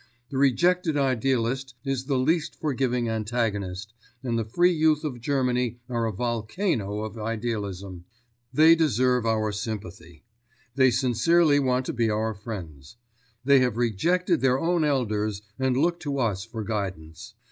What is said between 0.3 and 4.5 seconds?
The rejected idealist is the least forgiving antagonist and the